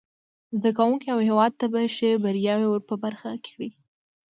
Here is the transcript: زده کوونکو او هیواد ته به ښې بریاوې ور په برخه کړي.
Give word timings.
زده 0.57 0.69
کوونکو 0.77 1.07
او 1.13 1.19
هیواد 1.27 1.51
ته 1.59 1.65
به 1.71 1.81
ښې 1.95 2.11
بریاوې 2.23 2.67
ور 2.69 2.81
په 2.89 2.95
برخه 3.03 3.29
کړي. 3.45 3.69